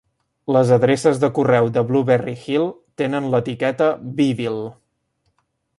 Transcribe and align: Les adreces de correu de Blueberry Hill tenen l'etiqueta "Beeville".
Les 0.53 0.69
adreces 0.77 1.19
de 1.23 1.29
correu 1.35 1.69
de 1.75 1.83
Blueberry 1.91 2.33
Hill 2.45 2.67
tenen 3.03 3.29
l'etiqueta 3.35 3.93
"Beeville". 4.21 4.69